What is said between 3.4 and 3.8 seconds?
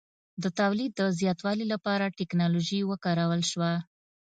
شوه.